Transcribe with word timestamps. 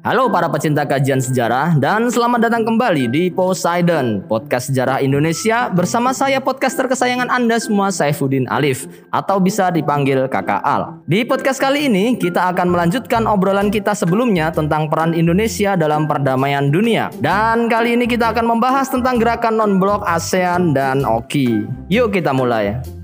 halo 0.00 0.32
para 0.32 0.48
pecinta 0.48 0.88
kajian 0.88 1.20
sejarah 1.20 1.76
dan 1.76 2.08
selamat 2.08 2.48
datang 2.48 2.64
kembali 2.64 3.12
di 3.12 3.28
Poseidon, 3.28 4.24
podcast 4.24 4.72
sejarah 4.72 5.04
Indonesia 5.04 5.68
bersama 5.68 6.16
saya 6.16 6.40
podcaster 6.40 6.88
kesayangan 6.88 7.28
Anda 7.28 7.60
semua 7.60 7.92
Saifuddin 7.92 8.48
Alif 8.48 8.88
atau 9.12 9.36
bisa 9.36 9.68
dipanggil 9.68 10.24
Kakak 10.24 10.64
Al. 10.64 11.04
Di 11.04 11.20
podcast 11.28 11.60
kali 11.60 11.92
ini 11.92 12.16
kita 12.16 12.48
akan 12.48 12.72
melanjutkan 12.72 13.28
obrolan 13.28 13.68
kita 13.68 13.92
sebelumnya 13.92 14.48
tentang 14.48 14.88
peran 14.88 15.12
Indonesia 15.12 15.76
dalam 15.76 16.08
perdamaian 16.08 16.72
dunia. 16.72 17.12
Dan 17.20 17.68
kali 17.68 18.00
ini 18.00 18.08
kita 18.08 18.32
akan 18.32 18.56
membahas 18.56 18.88
tentang 18.88 19.20
gerakan 19.20 19.60
non-blok 19.60 20.00
ASEAN 20.08 20.72
dan 20.72 21.04
OKI. 21.04 21.68
Yuk 21.92 22.16
kita 22.16 22.32
mulai. 22.32 22.99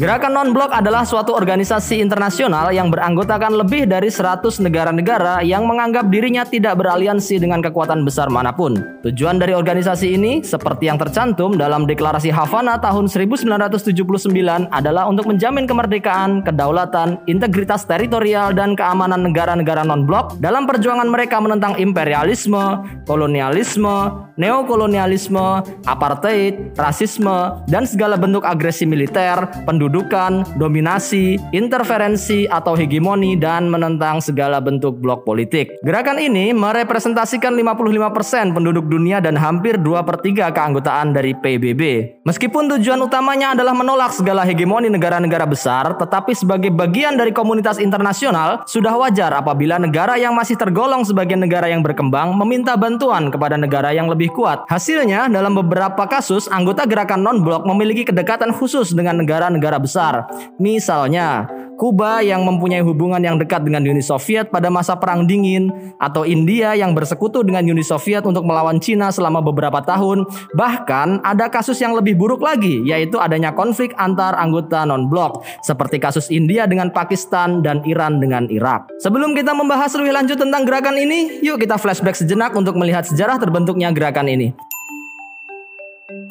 Gerakan 0.00 0.32
Non-Blok 0.32 0.72
adalah 0.72 1.04
suatu 1.04 1.36
organisasi 1.36 2.00
internasional 2.00 2.72
yang 2.72 2.88
beranggotakan 2.88 3.52
lebih 3.52 3.84
dari 3.84 4.08
100 4.08 4.40
negara-negara 4.64 5.44
yang 5.44 5.68
menganggap 5.68 6.08
dirinya 6.08 6.40
tidak 6.48 6.80
beraliansi 6.80 7.36
dengan 7.36 7.60
kekuatan 7.60 8.00
besar 8.00 8.32
mana 8.32 8.48
pun. 8.48 8.80
Tujuan 9.04 9.36
dari 9.36 9.52
organisasi 9.52 10.16
ini, 10.16 10.40
seperti 10.40 10.88
yang 10.88 10.96
tercantum 10.96 11.52
dalam 11.52 11.84
Deklarasi 11.84 12.32
Havana 12.32 12.80
tahun 12.80 13.12
1979 13.12 14.32
adalah 14.72 15.04
untuk 15.04 15.28
menjamin 15.28 15.68
kemerdekaan, 15.68 16.48
kedaulatan, 16.48 17.20
integritas 17.28 17.84
teritorial, 17.84 18.56
dan 18.56 18.72
keamanan 18.72 19.20
negara-negara 19.20 19.84
non-blok 19.84 20.40
dalam 20.40 20.64
perjuangan 20.64 21.12
mereka 21.12 21.44
menentang 21.44 21.76
imperialisme, 21.76 22.88
kolonialisme, 23.04 24.32
neokolonialisme, 24.40 25.60
apartheid, 25.84 26.72
rasisme, 26.80 27.60
dan 27.68 27.84
segala 27.84 28.16
bentuk 28.16 28.48
agresi 28.48 28.88
militer, 28.88 29.44
pendudukan, 29.90 30.46
dominasi, 30.54 31.34
interferensi 31.50 32.46
atau 32.46 32.78
hegemoni 32.78 33.34
dan 33.34 33.66
menentang 33.66 34.22
segala 34.22 34.62
bentuk 34.62 35.02
blok 35.02 35.26
politik. 35.26 35.74
Gerakan 35.82 36.22
ini 36.22 36.54
merepresentasikan 36.54 37.50
55% 37.58 38.54
penduduk 38.54 38.86
dunia 38.86 39.18
dan 39.18 39.34
hampir 39.34 39.74
2 39.82 40.06
per 40.06 40.22
3 40.22 40.54
keanggotaan 40.54 41.10
dari 41.10 41.34
PBB. 41.34 41.82
Meskipun 42.22 42.70
tujuan 42.78 43.02
utamanya 43.02 43.58
adalah 43.58 43.74
menolak 43.74 44.14
segala 44.14 44.46
hegemoni 44.46 44.86
negara-negara 44.86 45.42
besar, 45.42 45.98
tetapi 45.98 46.38
sebagai 46.38 46.70
bagian 46.70 47.18
dari 47.18 47.34
komunitas 47.34 47.82
internasional, 47.82 48.62
sudah 48.70 48.94
wajar 48.94 49.34
apabila 49.34 49.82
negara 49.82 50.14
yang 50.14 50.38
masih 50.38 50.54
tergolong 50.54 51.02
sebagai 51.02 51.34
negara 51.34 51.66
yang 51.66 51.82
berkembang 51.82 52.38
meminta 52.38 52.78
bantuan 52.78 53.26
kepada 53.34 53.58
negara 53.58 53.90
yang 53.90 54.06
lebih 54.06 54.30
kuat. 54.38 54.62
Hasilnya, 54.70 55.26
dalam 55.26 55.58
beberapa 55.58 56.06
kasus, 56.06 56.46
anggota 56.46 56.86
gerakan 56.86 57.26
non-blok 57.26 57.66
memiliki 57.66 58.06
kedekatan 58.06 58.54
khusus 58.54 58.94
dengan 58.94 59.18
negara-negara 59.18 59.79
besar. 59.80 60.28
Misalnya, 60.60 61.48
Kuba 61.80 62.20
yang 62.20 62.44
mempunyai 62.44 62.84
hubungan 62.84 63.24
yang 63.24 63.40
dekat 63.40 63.64
dengan 63.64 63.80
Uni 63.80 64.04
Soviet 64.04 64.52
pada 64.52 64.68
masa 64.68 65.00
Perang 65.00 65.24
Dingin, 65.24 65.72
atau 65.96 66.28
India 66.28 66.76
yang 66.76 66.92
bersekutu 66.92 67.40
dengan 67.40 67.64
Uni 67.64 67.80
Soviet 67.80 68.20
untuk 68.28 68.44
melawan 68.44 68.76
Cina 68.84 69.08
selama 69.08 69.40
beberapa 69.40 69.80
tahun. 69.80 70.28
Bahkan 70.52 71.24
ada 71.24 71.48
kasus 71.48 71.80
yang 71.80 71.96
lebih 71.96 72.20
buruk 72.20 72.44
lagi, 72.44 72.84
yaitu 72.84 73.16
adanya 73.16 73.56
konflik 73.56 73.96
antar 73.96 74.36
anggota 74.36 74.84
non-blok, 74.84 75.40
seperti 75.64 75.96
kasus 75.96 76.28
India 76.28 76.68
dengan 76.68 76.92
Pakistan 76.92 77.64
dan 77.64 77.80
Iran 77.88 78.20
dengan 78.20 78.44
Irak. 78.52 78.92
Sebelum 79.00 79.32
kita 79.32 79.56
membahas 79.56 79.96
lebih 79.96 80.12
lanjut 80.12 80.36
tentang 80.36 80.68
gerakan 80.68 81.00
ini, 81.00 81.40
yuk 81.40 81.56
kita 81.64 81.80
flashback 81.80 82.12
sejenak 82.12 82.52
untuk 82.52 82.76
melihat 82.76 83.08
sejarah 83.08 83.40
terbentuknya 83.40 83.88
gerakan 83.88 84.28
ini. 84.28 84.52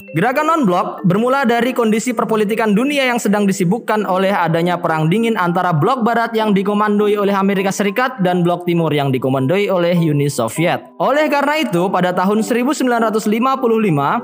Gerakan 0.10 0.50
non-blok 0.50 1.06
bermula 1.06 1.46
dari 1.46 1.70
kondisi 1.70 2.18
perpolitikan 2.18 2.74
dunia 2.74 3.06
yang 3.06 3.22
sedang 3.22 3.46
disibukkan 3.46 4.10
oleh 4.10 4.34
adanya 4.34 4.82
perang 4.82 5.06
dingin 5.06 5.38
antara 5.38 5.70
blok 5.70 6.02
barat 6.02 6.34
yang 6.34 6.50
dikomandoi 6.50 7.14
oleh 7.14 7.30
Amerika 7.38 7.70
Serikat 7.70 8.18
dan 8.26 8.42
blok 8.42 8.66
timur 8.66 8.90
yang 8.90 9.14
dikomandoi 9.14 9.70
oleh 9.70 9.94
Uni 9.94 10.26
Soviet. 10.26 10.82
Oleh 10.98 11.30
karena 11.30 11.62
itu, 11.62 11.94
pada 11.94 12.10
tahun 12.10 12.42
1955, 12.42 12.90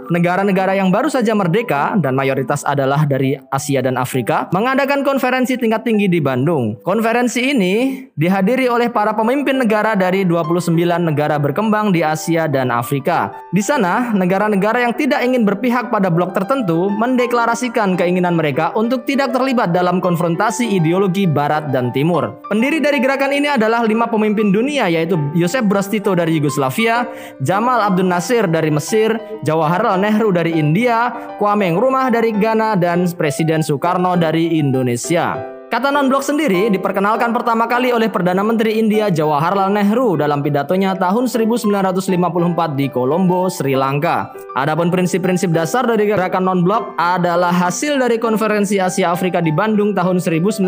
negara-negara 0.10 0.74
yang 0.74 0.90
baru 0.90 1.06
saja 1.06 1.38
merdeka 1.38 1.94
dan 2.02 2.18
mayoritas 2.18 2.66
adalah 2.66 3.06
dari 3.06 3.38
Asia 3.54 3.86
dan 3.86 4.02
Afrika 4.02 4.50
mengadakan 4.58 5.06
konferensi 5.06 5.54
tingkat 5.54 5.86
tinggi 5.86 6.10
di 6.10 6.18
Bandung. 6.18 6.82
Konferensi 6.82 7.54
ini 7.54 8.10
dihadiri 8.18 8.66
oleh 8.74 8.90
para 8.90 9.14
pemimpin 9.14 9.62
negara 9.62 9.94
dari 9.94 10.26
29 10.26 10.74
negara 10.98 11.38
berkembang 11.38 11.94
di 11.94 12.02
Asia 12.02 12.50
dan 12.50 12.74
Afrika. 12.74 13.38
Di 13.54 13.62
sana, 13.62 14.10
negara-negara 14.18 14.82
yang 14.82 14.98
tidak 14.98 15.22
ingin 15.22 15.46
berpihak 15.46 15.75
pihak 15.76 15.92
pada 15.92 16.08
blok 16.08 16.32
tertentu 16.32 16.88
mendeklarasikan 16.88 18.00
keinginan 18.00 18.40
mereka 18.40 18.72
untuk 18.80 19.04
tidak 19.04 19.36
terlibat 19.36 19.76
dalam 19.76 20.00
konfrontasi 20.00 20.64
ideologi 20.72 21.28
Barat 21.28 21.76
dan 21.76 21.92
Timur. 21.92 22.32
Pendiri 22.48 22.80
dari 22.80 23.04
gerakan 23.04 23.36
ini 23.36 23.52
adalah 23.52 23.84
lima 23.84 24.08
pemimpin 24.08 24.56
dunia 24.56 24.88
yaitu 24.88 25.20
Joseph 25.36 25.68
Broz 25.68 25.92
dari 25.92 26.40
Yugoslavia, 26.40 27.04
Jamal 27.44 27.92
Abdul 27.92 28.08
Nasir 28.08 28.48
dari 28.48 28.72
Mesir, 28.72 29.20
Jawaharlal 29.44 30.00
Nehru 30.00 30.32
dari 30.32 30.56
India, 30.56 31.12
Kwame 31.44 31.68
Nkrumah 31.76 32.08
dari 32.08 32.32
Ghana, 32.32 32.80
dan 32.80 33.04
Presiden 33.12 33.60
Soekarno 33.60 34.16
dari 34.16 34.56
Indonesia. 34.56 35.55
Kata 35.76 35.92
non-blok 35.92 36.24
sendiri 36.24 36.72
diperkenalkan 36.72 37.36
pertama 37.36 37.68
kali 37.68 37.92
oleh 37.92 38.08
Perdana 38.08 38.40
Menteri 38.48 38.80
India 38.80 39.12
Jawaharlal 39.12 39.76
Nehru 39.76 40.16
dalam 40.16 40.40
pidatonya 40.40 40.96
tahun 40.96 41.28
1954 41.28 42.80
di 42.80 42.88
Colombo, 42.88 43.52
Sri 43.52 43.76
Lanka. 43.76 44.32
Adapun 44.56 44.88
prinsip-prinsip 44.88 45.52
dasar 45.52 45.84
dari 45.84 46.08
gerakan 46.08 46.48
non-blok 46.48 46.96
adalah 46.96 47.52
hasil 47.52 48.00
dari 48.00 48.16
konferensi 48.16 48.80
Asia 48.80 49.12
Afrika 49.12 49.44
di 49.44 49.52
Bandung 49.52 49.92
tahun 49.92 50.24
1955, 50.24 50.64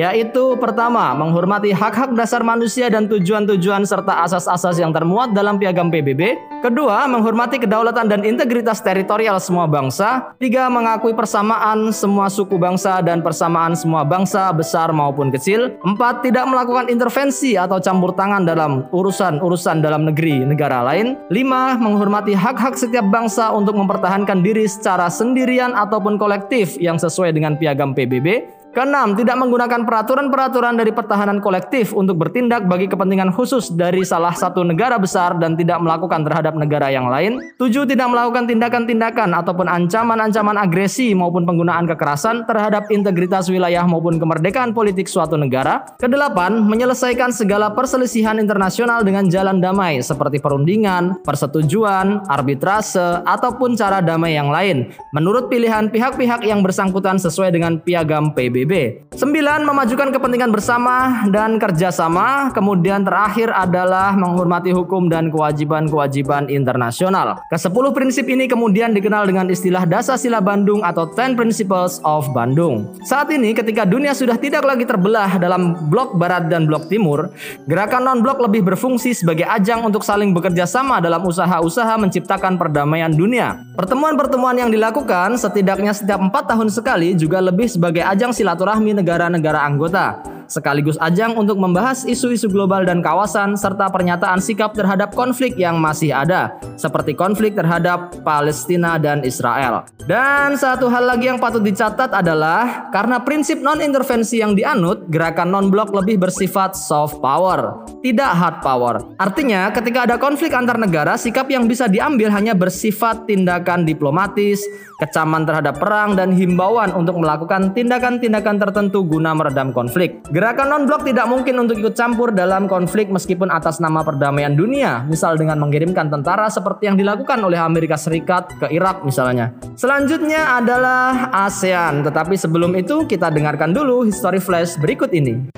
yaitu 0.00 0.56
pertama, 0.56 1.12
menghormati 1.12 1.76
hak-hak 1.76 2.16
dasar 2.16 2.40
manusia 2.40 2.88
dan 2.88 3.04
tujuan-tujuan 3.04 3.84
serta 3.84 4.24
asas-asas 4.24 4.80
yang 4.80 4.96
termuat 4.96 5.36
dalam 5.36 5.60
piagam 5.60 5.92
PBB. 5.92 6.40
Kedua, 6.64 7.04
menghormati 7.04 7.60
kedaulatan 7.60 8.08
dan 8.08 8.24
integritas 8.24 8.80
teritorial 8.80 9.36
semua 9.36 9.68
bangsa. 9.68 10.32
Tiga, 10.40 10.72
mengakui 10.72 11.12
persamaan 11.12 11.92
semua 11.92 12.32
suku 12.32 12.56
bangsa 12.56 13.04
dan 13.04 13.20
persamaan 13.42 13.74
semua 13.74 14.06
bangsa 14.06 14.54
besar 14.54 14.94
maupun 14.94 15.34
kecil. 15.34 15.74
Empat, 15.82 16.22
tidak 16.22 16.46
melakukan 16.46 16.86
intervensi 16.86 17.58
atau 17.58 17.82
campur 17.82 18.14
tangan 18.14 18.46
dalam 18.46 18.86
urusan-urusan 18.94 19.82
dalam 19.82 20.06
negeri 20.06 20.46
negara 20.46 20.86
lain. 20.86 21.18
Lima, 21.26 21.74
menghormati 21.74 22.38
hak-hak 22.38 22.78
setiap 22.78 23.02
bangsa 23.10 23.50
untuk 23.50 23.74
mempertahankan 23.74 24.46
diri 24.46 24.62
secara 24.70 25.10
sendirian 25.10 25.74
ataupun 25.74 26.22
kolektif 26.22 26.78
yang 26.78 27.02
sesuai 27.02 27.34
dengan 27.34 27.58
piagam 27.58 27.98
PBB. 27.98 28.61
Keenam, 28.72 29.12
tidak 29.12 29.36
menggunakan 29.36 29.84
peraturan-peraturan 29.84 30.80
dari 30.80 30.96
pertahanan 30.96 31.44
kolektif 31.44 31.92
untuk 31.92 32.16
bertindak 32.16 32.64
bagi 32.64 32.88
kepentingan 32.88 33.28
khusus 33.28 33.68
dari 33.68 34.00
salah 34.00 34.32
satu 34.32 34.64
negara 34.64 34.96
besar 34.96 35.36
dan 35.36 35.52
tidak 35.60 35.76
melakukan 35.76 36.24
terhadap 36.24 36.56
negara 36.56 36.88
yang 36.88 37.04
lain. 37.12 37.36
Tujuh, 37.60 37.84
tidak 37.84 38.08
melakukan 38.08 38.48
tindakan-tindakan 38.48 39.36
ataupun 39.36 39.68
ancaman-ancaman 39.68 40.56
agresi 40.56 41.12
maupun 41.12 41.44
penggunaan 41.44 41.84
kekerasan 41.84 42.48
terhadap 42.48 42.88
integritas 42.88 43.52
wilayah 43.52 43.84
maupun 43.84 44.16
kemerdekaan 44.16 44.72
politik 44.72 45.04
suatu 45.04 45.36
negara. 45.36 45.84
Kedelapan, 46.00 46.64
menyelesaikan 46.64 47.28
segala 47.28 47.76
perselisihan 47.76 48.40
internasional 48.40 49.04
dengan 49.04 49.28
jalan 49.28 49.60
damai 49.60 50.00
seperti 50.00 50.40
perundingan, 50.40 51.20
persetujuan, 51.20 52.24
arbitrase, 52.24 53.20
ataupun 53.28 53.76
cara 53.76 54.00
damai 54.00 54.32
yang 54.32 54.48
lain 54.48 54.96
menurut 55.12 55.52
pilihan 55.52 55.92
pihak-pihak 55.92 56.40
yang 56.48 56.64
bersangkutan 56.64 57.20
sesuai 57.20 57.52
dengan 57.52 57.76
piagam 57.76 58.32
PBB. 58.32 58.61
PBB. 58.62 59.02
Sembilan, 59.12 59.66
memajukan 59.68 60.08
kepentingan 60.14 60.50
bersama 60.54 61.26
dan 61.28 61.60
kerjasama. 61.60 62.48
Kemudian 62.56 63.04
terakhir 63.04 63.52
adalah 63.52 64.16
menghormati 64.16 64.72
hukum 64.72 65.10
dan 65.10 65.28
kewajiban-kewajiban 65.28 66.48
internasional. 66.48 67.36
Kesepuluh 67.52 67.92
prinsip 67.92 68.24
ini 68.30 68.48
kemudian 68.48 68.96
dikenal 68.96 69.28
dengan 69.28 69.52
istilah 69.52 69.84
Dasar-Sila 69.84 70.40
Bandung 70.40 70.80
atau 70.80 71.10
Ten 71.12 71.36
Principles 71.36 72.00
of 72.06 72.24
Bandung. 72.32 72.88
Saat 73.04 73.28
ini 73.34 73.52
ketika 73.52 73.84
dunia 73.84 74.16
sudah 74.16 74.40
tidak 74.40 74.64
lagi 74.64 74.88
terbelah 74.88 75.36
dalam 75.36 75.76
blok 75.92 76.16
barat 76.16 76.48
dan 76.48 76.64
blok 76.64 76.88
timur, 76.88 77.28
gerakan 77.68 78.08
non-blok 78.08 78.40
lebih 78.48 78.64
berfungsi 78.64 79.12
sebagai 79.12 79.44
ajang 79.44 79.84
untuk 79.84 80.00
saling 80.06 80.32
bekerja 80.32 80.64
sama 80.64 81.04
dalam 81.04 81.20
usaha-usaha 81.20 82.00
menciptakan 82.00 82.56
perdamaian 82.56 83.12
dunia. 83.12 83.60
Pertemuan-pertemuan 83.76 84.56
yang 84.56 84.70
dilakukan 84.72 85.36
setidaknya 85.36 85.92
setiap 85.92 86.24
empat 86.24 86.48
tahun 86.48 86.72
sekali 86.72 87.12
juga 87.12 87.44
lebih 87.44 87.68
sebagai 87.68 88.00
ajang 88.00 88.32
silaturahmi 88.32 88.51
negara-negara 88.92 89.60
anggota. 89.62 90.31
Sekaligus 90.52 91.00
ajang 91.00 91.32
untuk 91.40 91.56
membahas 91.56 92.04
isu-isu 92.04 92.52
global 92.52 92.84
dan 92.84 93.00
kawasan 93.00 93.56
serta 93.56 93.88
pernyataan 93.88 94.36
sikap 94.36 94.76
terhadap 94.76 95.16
konflik 95.16 95.56
yang 95.56 95.80
masih 95.80 96.12
ada, 96.12 96.52
seperti 96.76 97.16
konflik 97.16 97.56
terhadap 97.56 98.12
Palestina 98.20 99.00
dan 99.00 99.24
Israel. 99.24 99.88
Dan 100.04 100.60
satu 100.60 100.92
hal 100.92 101.08
lagi 101.08 101.32
yang 101.32 101.40
patut 101.40 101.64
dicatat 101.64 102.12
adalah 102.12 102.92
karena 102.92 103.22
prinsip 103.24 103.64
non-intervensi 103.64 104.44
yang 104.44 104.52
dianut, 104.52 105.08
gerakan 105.08 105.48
non-blok 105.48 105.94
lebih 105.96 106.20
bersifat 106.20 106.76
soft 106.76 107.22
power, 107.24 107.86
tidak 108.04 108.34
hard 108.34 108.58
power. 108.60 108.94
Artinya, 109.16 109.70
ketika 109.70 110.04
ada 110.04 110.18
konflik 110.18 110.52
antar 110.52 110.76
negara, 110.76 111.14
sikap 111.14 111.48
yang 111.48 111.70
bisa 111.70 111.86
diambil 111.86 112.28
hanya 112.34 112.52
bersifat 112.52 113.30
tindakan 113.30 113.86
diplomatis, 113.86 114.58
kecaman 114.98 115.46
terhadap 115.46 115.78
perang, 115.78 116.18
dan 116.18 116.34
himbauan 116.34 116.90
untuk 116.98 117.22
melakukan 117.22 117.70
tindakan-tindakan 117.70 118.58
tertentu 118.58 119.06
guna 119.06 119.38
meredam 119.38 119.70
konflik. 119.70 120.18
Gerakan 120.42 120.74
non-blok 120.74 121.06
tidak 121.06 121.30
mungkin 121.30 121.54
untuk 121.62 121.78
ikut 121.78 121.94
campur 121.94 122.34
dalam 122.34 122.66
konflik 122.66 123.06
meskipun 123.14 123.46
atas 123.46 123.78
nama 123.78 124.02
perdamaian 124.02 124.50
dunia, 124.50 125.06
misal 125.06 125.38
dengan 125.38 125.54
mengirimkan 125.62 126.10
tentara 126.10 126.50
seperti 126.50 126.90
yang 126.90 126.98
dilakukan 126.98 127.38
oleh 127.38 127.62
Amerika 127.62 127.94
Serikat 127.94 128.50
ke 128.58 128.66
Irak 128.74 129.06
misalnya. 129.06 129.54
Selanjutnya 129.78 130.58
adalah 130.58 131.30
ASEAN, 131.46 132.02
tetapi 132.02 132.34
sebelum 132.34 132.74
itu 132.74 133.06
kita 133.06 133.30
dengarkan 133.30 133.70
dulu 133.70 134.02
history 134.02 134.42
flash 134.42 134.74
berikut 134.82 135.14
ini. 135.14 135.54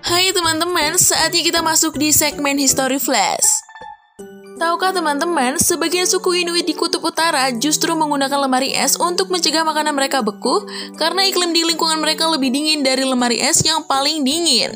Hai 0.00 0.32
teman-teman, 0.32 0.96
saatnya 0.96 1.44
kita 1.44 1.60
masuk 1.60 2.00
di 2.00 2.16
segmen 2.16 2.56
History 2.56 2.96
Flash. 2.96 3.65
Tahukah 4.56 4.88
teman-teman, 4.88 5.60
sebagian 5.60 6.08
suku 6.08 6.40
Inuit 6.40 6.64
di 6.64 6.72
Kutub 6.72 7.04
Utara 7.04 7.52
justru 7.52 7.92
menggunakan 7.92 8.40
lemari 8.40 8.72
es 8.72 8.96
untuk 8.96 9.28
mencegah 9.28 9.68
makanan 9.68 9.92
mereka 9.92 10.24
beku 10.24 10.64
karena 10.96 11.28
iklim 11.28 11.52
di 11.52 11.60
lingkungan 11.68 12.00
mereka 12.00 12.24
lebih 12.24 12.48
dingin 12.48 12.80
dari 12.80 13.04
lemari 13.04 13.36
es 13.36 13.60
yang 13.60 13.84
paling 13.84 14.24
dingin. 14.24 14.72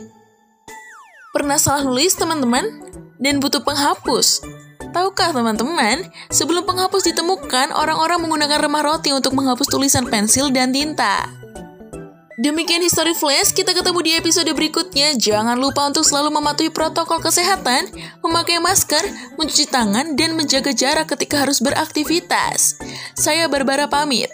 Pernah 1.33 1.57
salah 1.57 1.81
nulis 1.81 2.13
teman-teman? 2.13 2.93
Dan 3.17 3.41
butuh 3.41 3.65
penghapus. 3.65 4.45
Tahukah 4.93 5.33
teman-teman, 5.33 6.05
sebelum 6.29 6.69
penghapus 6.69 7.13
ditemukan, 7.13 7.73
orang-orang 7.73 8.21
menggunakan 8.21 8.61
remah 8.61 8.85
roti 8.85 9.17
untuk 9.17 9.33
menghapus 9.33 9.65
tulisan 9.65 10.05
pensil 10.13 10.53
dan 10.53 10.77
tinta. 10.77 11.40
Demikian 12.41 12.81
History 12.81 13.13
Flash, 13.13 13.53
kita 13.53 13.77
ketemu 13.77 14.01
di 14.01 14.13
episode 14.17 14.49
berikutnya. 14.57 15.13
Jangan 15.13 15.61
lupa 15.61 15.85
untuk 15.85 16.09
selalu 16.09 16.41
mematuhi 16.41 16.73
protokol 16.73 17.21
kesehatan, 17.21 17.93
memakai 18.25 18.57
masker, 18.57 19.05
mencuci 19.37 19.69
tangan, 19.69 20.17
dan 20.17 20.33
menjaga 20.33 20.73
jarak 20.73 21.13
ketika 21.13 21.45
harus 21.45 21.61
beraktivitas. 21.61 22.81
Saya 23.13 23.45
Barbara 23.45 23.93
pamit. 23.93 24.33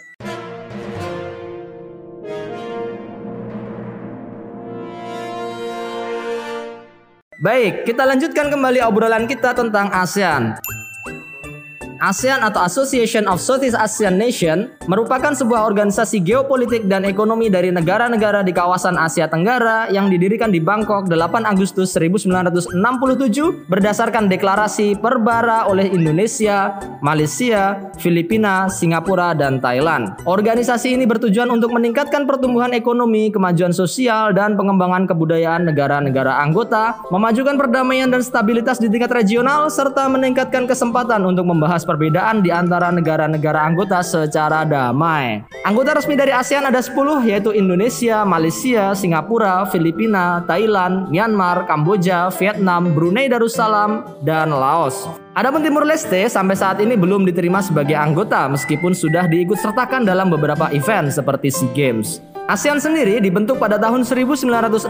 Baik, 7.42 7.90
kita 7.90 8.06
lanjutkan 8.06 8.54
kembali 8.54 8.86
obrolan 8.86 9.26
kita 9.26 9.50
tentang 9.50 9.90
ASEAN. 9.90 10.54
ASEAN 12.00 12.44
atau 12.44 12.60
Association 12.60 13.24
of 13.24 13.40
Southeast 13.40 13.76
Asian 13.76 14.20
Nation 14.20 14.68
merupakan 14.84 15.32
sebuah 15.32 15.64
organisasi 15.64 16.20
geopolitik 16.20 16.84
dan 16.88 17.08
ekonomi 17.08 17.48
dari 17.48 17.72
negara-negara 17.72 18.44
di 18.44 18.52
kawasan 18.52 19.00
Asia 19.00 19.24
Tenggara 19.24 19.88
yang 19.88 20.12
didirikan 20.12 20.52
di 20.52 20.60
Bangkok 20.60 21.08
8 21.08 21.16
Agustus 21.48 21.96
1967 21.96 22.76
berdasarkan 23.72 24.28
deklarasi 24.28 25.00
perbara 25.00 25.64
oleh 25.66 25.88
Indonesia, 25.88 26.76
Malaysia, 27.00 27.88
Filipina, 27.96 28.68
Singapura, 28.68 29.32
dan 29.32 29.58
Thailand. 29.58 30.20
Organisasi 30.28 30.92
ini 30.92 31.08
bertujuan 31.08 31.48
untuk 31.48 31.72
meningkatkan 31.72 32.28
pertumbuhan 32.28 32.76
ekonomi, 32.76 33.32
kemajuan 33.32 33.72
sosial, 33.72 34.36
dan 34.36 34.54
pengembangan 34.54 35.08
kebudayaan 35.08 35.64
negara-negara 35.64 36.44
anggota, 36.44 37.00
memajukan 37.08 37.56
perdamaian 37.56 38.12
dan 38.12 38.20
stabilitas 38.20 38.76
di 38.76 38.92
tingkat 38.92 39.14
regional, 39.14 39.72
serta 39.72 40.04
meningkatkan 40.10 40.68
kesempatan 40.68 41.24
untuk 41.24 41.48
membahas 41.48 41.85
perbedaan 41.86 42.42
di 42.42 42.50
antara 42.50 42.90
negara-negara 42.90 43.62
anggota 43.62 44.02
secara 44.02 44.66
damai. 44.66 45.46
Anggota 45.62 45.94
resmi 45.94 46.18
dari 46.18 46.34
ASEAN 46.34 46.66
ada 46.66 46.82
10 46.82 47.30
yaitu 47.30 47.54
Indonesia, 47.54 48.26
Malaysia, 48.26 48.90
Singapura, 48.98 49.62
Filipina, 49.70 50.42
Thailand, 50.50 51.06
Myanmar, 51.14 51.70
Kamboja, 51.70 52.34
Vietnam, 52.34 52.90
Brunei 52.90 53.30
Darussalam, 53.30 54.02
dan 54.26 54.50
Laos. 54.50 55.06
Adapun 55.38 55.62
Timur 55.62 55.86
Leste 55.86 56.26
sampai 56.26 56.58
saat 56.58 56.82
ini 56.82 56.98
belum 56.98 57.22
diterima 57.22 57.62
sebagai 57.62 57.94
anggota 57.94 58.50
meskipun 58.50 58.90
sudah 58.96 59.30
diikut 59.30 59.60
sertakan 59.60 60.02
dalam 60.02 60.32
beberapa 60.32 60.66
event 60.74 61.14
seperti 61.14 61.52
SEA 61.52 61.70
Games. 61.76 62.18
ASEAN 62.46 62.78
sendiri 62.78 63.18
dibentuk 63.18 63.58
pada 63.58 63.74
tahun 63.74 64.06
1967 64.06 64.86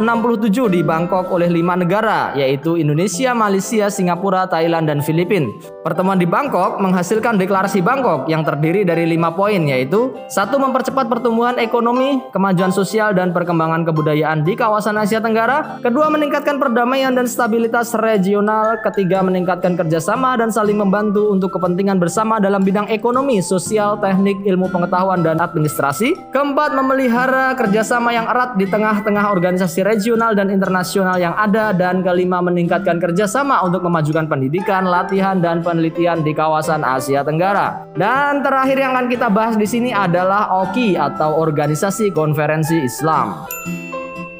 di 0.69 0.85
Bangkok 0.85 1.33
oleh 1.33 1.49
lima 1.49 1.73
negara, 1.73 2.37
yaitu 2.37 2.77
Indonesia, 2.77 3.33
Malaysia, 3.33 3.89
Singapura, 3.89 4.45
Thailand, 4.45 4.93
dan 4.93 5.01
Filipina. 5.01 5.49
Pertemuan 5.81 6.21
di 6.21 6.29
Bangkok 6.29 6.77
menghasilkan 6.85 7.41
deklarasi 7.41 7.81
Bangkok 7.81 8.29
yang 8.29 8.45
terdiri 8.45 8.85
dari 8.85 9.09
lima 9.09 9.33
poin, 9.33 9.57
yaitu 9.65 10.13
satu 10.29 10.61
mempercepat 10.61 11.09
pertumbuhan 11.09 11.57
ekonomi, 11.57 12.21
kemajuan 12.29 12.77
sosial, 12.77 13.17
dan 13.17 13.33
perkembangan 13.33 13.89
kebudayaan 13.89 14.45
di 14.45 14.53
kawasan 14.53 15.01
Asia 15.01 15.25
Tenggara. 15.25 15.81
Kedua, 15.81 16.13
meningkatkan 16.13 16.61
perdamaian 16.61 17.17
dan 17.17 17.25
stabilitas 17.25 17.97
regional. 17.97 18.85
Ketiga, 18.85 19.25
meningkatkan 19.25 19.81
kerjasama 19.81 20.37
dan 20.37 20.53
saling 20.53 20.77
membantu 20.77 21.33
untuk 21.33 21.57
kepentingan 21.57 21.97
bersama 21.97 22.37
dalam 22.37 22.61
bidang 22.61 22.93
ekonomi, 22.93 23.41
sosial, 23.41 23.97
teknik, 23.97 24.45
ilmu 24.45 24.69
pengetahuan, 24.69 25.25
dan 25.25 25.41
administrasi. 25.41 26.13
Keempat, 26.37 26.77
memelihara 26.77 27.46
kerjasama 27.55 28.11
yang 28.11 28.27
erat 28.27 28.57
di 28.57 28.67
tengah-tengah 28.67 29.29
organisasi 29.31 29.85
regional 29.85 30.35
dan 30.35 30.49
internasional 30.49 31.21
yang 31.21 31.37
ada 31.37 31.71
dan 31.71 32.01
kelima 32.01 32.43
meningkatkan 32.43 32.99
kerjasama 32.99 33.63
untuk 33.63 33.85
memajukan 33.85 34.27
pendidikan, 34.27 34.89
latihan 34.89 35.39
dan 35.39 35.61
penelitian 35.61 36.25
di 36.25 36.33
kawasan 36.33 36.83
Asia 36.83 37.21
Tenggara. 37.23 37.87
Dan 37.95 38.41
terakhir 38.41 38.81
yang 38.81 38.97
akan 38.97 39.07
kita 39.13 39.29
bahas 39.29 39.55
di 39.55 39.69
sini 39.69 39.93
adalah 39.93 40.49
OKI 40.67 40.97
atau 40.97 41.37
Organisasi 41.39 42.11
Konferensi 42.11 42.81
Islam. 42.81 43.45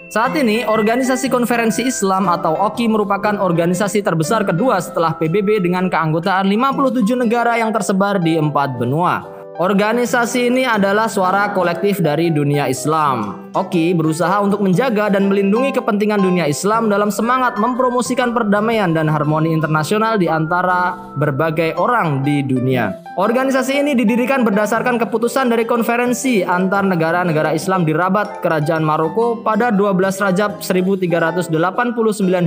Saat 0.09 0.33
ini, 0.41 0.65
Organisasi 0.65 1.29
Konferensi 1.29 1.85
Islam 1.85 2.33
atau 2.33 2.57
OKI 2.57 2.89
merupakan 2.89 3.37
organisasi 3.37 4.01
terbesar 4.01 4.49
kedua 4.49 4.81
setelah 4.81 5.13
PBB 5.13 5.61
dengan 5.61 5.93
keanggotaan 5.93 6.49
57 6.49 7.05
negara 7.21 7.61
yang 7.61 7.69
tersebar 7.69 8.17
di 8.17 8.41
empat 8.41 8.81
benua. 8.81 9.36
Organisasi 9.57 10.53
ini 10.53 10.69
adalah 10.69 11.09
suara 11.09 11.49
kolektif 11.57 12.05
dari 12.05 12.29
dunia 12.29 12.69
Islam. 12.69 13.46
Oki 13.57 13.97
berusaha 13.97 14.45
untuk 14.45 14.61
menjaga 14.61 15.09
dan 15.09 15.33
melindungi 15.33 15.73
kepentingan 15.73 16.21
dunia 16.21 16.45
Islam 16.45 16.93
dalam 16.93 17.09
semangat 17.09 17.57
mempromosikan 17.57 18.37
perdamaian 18.37 18.93
dan 18.93 19.09
harmoni 19.09 19.49
internasional 19.49 20.21
di 20.21 20.29
antara 20.29 20.93
berbagai 21.17 21.73
orang 21.81 22.21
di 22.21 22.45
dunia. 22.45 23.01
Organisasi 23.17 23.81
ini 23.81 23.97
didirikan 23.97 24.45
berdasarkan 24.45 25.01
keputusan 25.01 25.49
dari 25.49 25.65
konferensi 25.65 26.45
antar 26.45 26.85
negara-negara 26.85 27.57
Islam 27.57 27.89
di 27.89 27.97
Rabat, 27.97 28.45
Kerajaan 28.45 28.85
Maroko 28.85 29.41
pada 29.41 29.73
12 29.73 30.21
Rajab 30.21 30.61
1389 30.61 31.49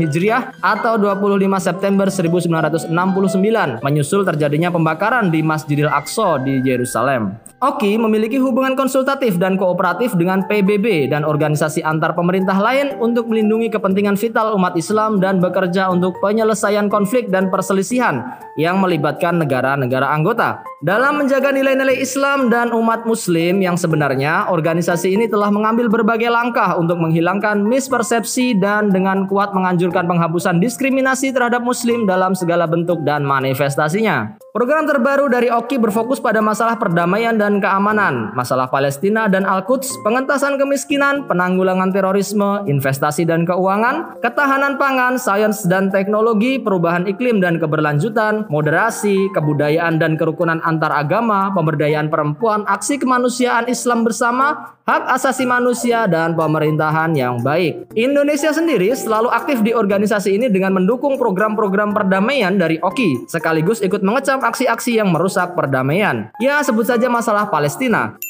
Hijriah 0.06 0.54
atau 0.62 0.94
25 1.01 1.42
September 1.58 2.06
1969 2.13 3.82
menyusul 3.82 4.22
terjadinya 4.30 4.70
pembakaran 4.70 5.34
di 5.34 5.42
Masjidil 5.42 5.89
Aqsa 5.89 6.38
di 6.38 6.62
Yerusalem. 6.62 7.49
Oki 7.60 8.00
memiliki 8.00 8.39
hubungan 8.39 8.72
konsultatif 8.72 9.36
dan 9.36 9.60
kooperatif 9.60 10.16
dengan 10.16 10.48
PBB 10.48 11.12
dan 11.12 11.28
organisasi 11.28 11.84
antar 11.84 12.16
pemerintah 12.16 12.56
lain 12.56 12.96
untuk 13.04 13.28
melindungi 13.28 13.68
kepentingan 13.68 14.16
vital 14.16 14.56
umat 14.56 14.80
Islam 14.80 15.20
dan 15.20 15.44
bekerja 15.44 15.92
untuk 15.92 16.16
penyelesaian 16.24 16.88
konflik 16.88 17.28
dan 17.28 17.51
perselisihan 17.51 18.39
yang 18.56 18.80
melibatkan 18.80 19.44
negara-negara 19.44 20.08
anggota. 20.08 20.63
Dalam 20.80 21.20
menjaga 21.20 21.52
nilai-nilai 21.52 22.00
Islam 22.00 22.48
dan 22.48 22.72
umat 22.72 23.04
Muslim 23.04 23.60
yang 23.60 23.76
sebenarnya, 23.76 24.48
organisasi 24.48 25.12
ini 25.12 25.28
telah 25.28 25.52
mengambil 25.52 25.92
berbagai 25.92 26.32
langkah 26.32 26.80
untuk 26.80 26.96
menghilangkan 27.04 27.68
mispersepsi 27.68 28.56
dan 28.56 28.88
dengan 28.88 29.28
kuat 29.28 29.52
menganjurkan 29.52 30.08
penghapusan 30.08 30.64
diskriminasi 30.64 31.36
terhadap 31.36 31.68
Muslim 31.68 32.08
dalam 32.08 32.32
segala 32.32 32.64
bentuk 32.64 33.04
dan 33.04 33.28
manifestasinya. 33.28 34.40
Program 34.50 34.88
terbaru 34.88 35.28
dari 35.28 35.52
Oki 35.52 35.78
berfokus 35.78 36.18
pada 36.18 36.40
masalah 36.40 36.80
perdamaian 36.80 37.36
dan 37.36 37.60
keamanan, 37.60 38.32
masalah 38.34 38.66
Palestina 38.72 39.30
dan 39.30 39.46
Al-Quds, 39.46 40.02
pengentasan 40.02 40.58
kemiskinan, 40.58 41.28
penanggulangan 41.30 41.94
terorisme, 41.94 42.64
investasi 42.66 43.30
dan 43.30 43.46
keuangan, 43.46 44.18
ketahanan 44.24 44.80
pangan, 44.80 45.22
sains 45.22 45.68
dan 45.70 45.94
teknologi, 45.94 46.58
perubahan 46.58 47.06
iklim 47.06 47.44
dan 47.44 47.62
keberlanjutan, 47.62 48.50
moderasi, 48.50 49.30
kebudayaan 49.38 50.02
dan 50.02 50.18
kerukunan 50.18 50.58
antar 50.70 50.94
agama, 50.94 51.50
pemberdayaan 51.58 52.14
perempuan, 52.14 52.62
aksi 52.70 53.02
kemanusiaan 53.02 53.66
Islam 53.66 54.06
bersama, 54.06 54.78
hak 54.86 55.10
asasi 55.18 55.50
manusia, 55.50 56.06
dan 56.06 56.38
pemerintahan 56.38 57.18
yang 57.18 57.42
baik. 57.42 57.90
Indonesia 57.98 58.54
sendiri 58.54 58.94
selalu 58.94 59.34
aktif 59.34 59.66
di 59.66 59.74
organisasi 59.74 60.38
ini 60.38 60.54
dengan 60.54 60.78
mendukung 60.78 61.18
program-program 61.18 61.98
perdamaian 61.98 62.54
dari 62.54 62.78
OKI, 62.78 63.26
sekaligus 63.26 63.82
ikut 63.82 64.06
mengecam 64.06 64.38
aksi-aksi 64.46 65.02
yang 65.02 65.10
merusak 65.10 65.58
perdamaian. 65.58 66.30
Ya, 66.38 66.62
sebut 66.62 66.86
saja 66.86 67.10
masalah 67.10 67.50
Palestina. 67.50 68.22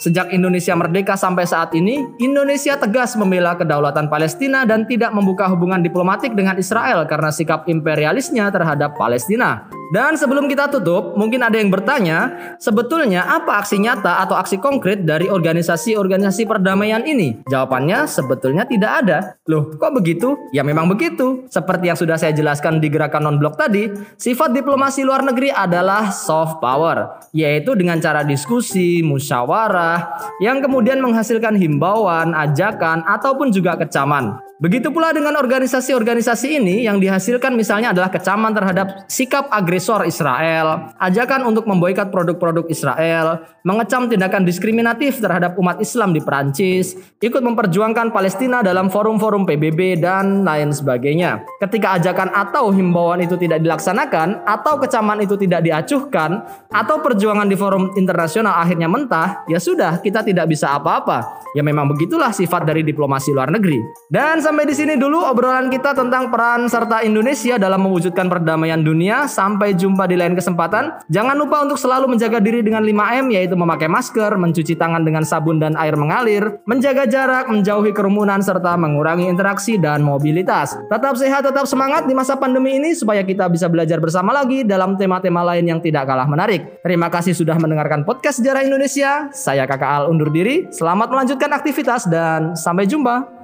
Sejak 0.00 0.32
Indonesia 0.32 0.72
merdeka 0.72 1.12
sampai 1.12 1.44
saat 1.44 1.76
ini, 1.76 2.00
Indonesia 2.16 2.72
tegas 2.80 3.20
membela 3.20 3.52
kedaulatan 3.52 4.08
Palestina 4.08 4.64
dan 4.64 4.88
tidak 4.88 5.12
membuka 5.12 5.44
hubungan 5.52 5.84
diplomatik 5.84 6.32
dengan 6.32 6.56
Israel 6.56 7.04
karena 7.04 7.28
sikap 7.28 7.68
imperialisnya 7.68 8.48
terhadap 8.48 8.96
Palestina. 8.96 9.68
Dan 9.90 10.14
sebelum 10.14 10.46
kita 10.46 10.70
tutup, 10.70 11.18
mungkin 11.18 11.42
ada 11.42 11.58
yang 11.58 11.66
bertanya, 11.66 12.54
sebetulnya 12.62 13.26
apa 13.26 13.58
aksi 13.58 13.82
nyata 13.82 14.22
atau 14.22 14.38
aksi 14.38 14.62
konkret 14.62 15.02
dari 15.02 15.26
organisasi-organisasi 15.26 16.46
perdamaian 16.46 17.02
ini? 17.02 17.42
Jawabannya 17.50 18.06
sebetulnya 18.06 18.62
tidak 18.70 19.02
ada. 19.02 19.18
Loh, 19.50 19.74
kok 19.74 19.90
begitu? 19.90 20.38
Ya 20.54 20.62
memang 20.62 20.86
begitu. 20.86 21.42
Seperti 21.50 21.90
yang 21.90 21.98
sudah 21.98 22.14
saya 22.14 22.30
jelaskan 22.30 22.78
di 22.78 22.86
gerakan 22.86 23.26
non-blok 23.26 23.58
tadi, 23.58 23.90
sifat 24.14 24.54
diplomasi 24.54 25.02
luar 25.02 25.26
negeri 25.26 25.50
adalah 25.50 26.14
soft 26.14 26.62
power, 26.62 27.26
yaitu 27.34 27.74
dengan 27.74 27.98
cara 27.98 28.22
diskusi, 28.22 29.02
musyawarah, 29.02 30.06
yang 30.38 30.62
kemudian 30.62 31.02
menghasilkan 31.02 31.58
himbauan, 31.58 32.30
ajakan, 32.30 33.02
ataupun 33.10 33.50
juga 33.50 33.74
kecaman. 33.74 34.49
Begitu 34.60 34.92
pula 34.92 35.08
dengan 35.08 35.40
organisasi-organisasi 35.40 36.60
ini 36.60 36.84
yang 36.84 37.00
dihasilkan 37.00 37.56
misalnya 37.56 37.96
adalah 37.96 38.12
kecaman 38.12 38.52
terhadap 38.52 39.08
sikap 39.08 39.48
agresor 39.48 40.04
Israel, 40.04 40.92
ajakan 41.00 41.48
untuk 41.48 41.64
memboikot 41.64 42.12
produk-produk 42.12 42.68
Israel, 42.68 43.40
mengecam 43.64 44.12
tindakan 44.12 44.44
diskriminatif 44.44 45.16
terhadap 45.16 45.56
umat 45.56 45.80
Islam 45.80 46.12
di 46.12 46.20
Perancis, 46.20 46.92
ikut 47.24 47.40
memperjuangkan 47.40 48.12
Palestina 48.12 48.60
dalam 48.60 48.92
forum-forum 48.92 49.48
PBB 49.48 49.96
dan 49.96 50.44
lain 50.44 50.76
sebagainya. 50.76 51.40
Ketika 51.56 51.96
ajakan 51.96 52.28
atau 52.28 52.68
himbauan 52.68 53.24
itu 53.24 53.40
tidak 53.40 53.64
dilaksanakan 53.64 54.44
atau 54.44 54.76
kecaman 54.76 55.24
itu 55.24 55.40
tidak 55.40 55.64
diacuhkan 55.64 56.44
atau 56.68 57.00
perjuangan 57.00 57.48
di 57.48 57.56
forum 57.56 57.96
internasional 57.96 58.60
akhirnya 58.60 58.92
mentah, 58.92 59.40
ya 59.48 59.56
sudah 59.56 60.04
kita 60.04 60.20
tidak 60.20 60.52
bisa 60.52 60.76
apa-apa. 60.76 61.48
Ya 61.56 61.64
memang 61.64 61.88
begitulah 61.88 62.28
sifat 62.28 62.68
dari 62.68 62.84
diplomasi 62.84 63.32
luar 63.32 63.48
negeri. 63.48 63.80
Dan 64.12 64.49
sampai 64.50 64.66
di 64.66 64.74
sini 64.74 64.98
dulu 64.98 65.22
obrolan 65.22 65.70
kita 65.70 65.94
tentang 65.94 66.26
peran 66.26 66.66
serta 66.66 67.06
Indonesia 67.06 67.54
dalam 67.54 67.86
mewujudkan 67.86 68.26
perdamaian 68.26 68.82
dunia. 68.82 69.30
Sampai 69.30 69.78
jumpa 69.78 70.10
di 70.10 70.18
lain 70.18 70.34
kesempatan. 70.34 71.06
Jangan 71.06 71.38
lupa 71.38 71.62
untuk 71.62 71.78
selalu 71.78 72.18
menjaga 72.18 72.42
diri 72.42 72.58
dengan 72.58 72.82
5M 72.82 73.30
yaitu 73.30 73.54
memakai 73.54 73.86
masker, 73.86 74.34
mencuci 74.34 74.74
tangan 74.74 75.06
dengan 75.06 75.22
sabun 75.22 75.62
dan 75.62 75.78
air 75.78 75.94
mengalir, 75.94 76.58
menjaga 76.66 77.06
jarak, 77.06 77.46
menjauhi 77.46 77.94
kerumunan 77.94 78.42
serta 78.42 78.74
mengurangi 78.74 79.30
interaksi 79.30 79.78
dan 79.78 80.02
mobilitas. 80.02 80.74
Tetap 80.90 81.14
sehat, 81.14 81.46
tetap 81.46 81.70
semangat 81.70 82.10
di 82.10 82.12
masa 82.18 82.34
pandemi 82.34 82.74
ini 82.74 82.90
supaya 82.98 83.22
kita 83.22 83.46
bisa 83.46 83.70
belajar 83.70 84.02
bersama 84.02 84.34
lagi 84.34 84.66
dalam 84.66 84.98
tema-tema 84.98 85.46
lain 85.46 85.62
yang 85.62 85.78
tidak 85.78 86.10
kalah 86.10 86.26
menarik. 86.26 86.82
Terima 86.82 87.06
kasih 87.06 87.38
sudah 87.38 87.54
mendengarkan 87.54 88.02
podcast 88.02 88.42
Sejarah 88.42 88.66
Indonesia. 88.66 89.30
Saya 89.30 89.62
Kakak 89.70 89.86
Al 89.86 90.04
undur 90.10 90.34
diri. 90.34 90.66
Selamat 90.74 91.06
melanjutkan 91.06 91.54
aktivitas 91.54 92.10
dan 92.10 92.58
sampai 92.58 92.90
jumpa. 92.90 93.39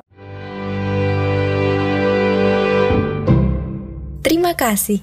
Terima 4.26 4.58
kasih. 4.58 4.98